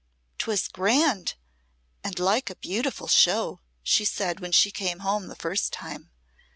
"'Twas 0.39 0.67
grand 0.67 1.35
and 2.03 2.17
like 2.17 2.49
a 2.49 2.55
beautiful 2.55 3.07
show!" 3.07 3.59
she 3.83 4.03
said, 4.03 4.39
when 4.39 4.51
she 4.51 4.71
came 4.71 5.01
home 5.01 5.27
the 5.27 5.35
first 5.35 5.71
time. 5.71 6.09